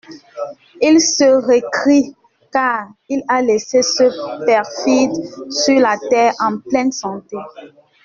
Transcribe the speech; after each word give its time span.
Il 0.81 0.99
se 0.99 1.23
récrie, 1.25 2.15
car 2.51 2.87
il 3.07 3.21
a 3.27 3.43
laissé 3.43 3.83
ce 3.83 4.43
perfide 4.47 5.13
sur 5.51 5.79
la 5.79 5.95
terre 6.09 6.33
en 6.39 6.57
pleine 6.57 6.91
santé. 6.91 7.37